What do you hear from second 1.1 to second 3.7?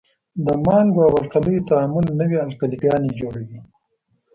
القلیو تعامل نوې القلي ګانې جوړوي.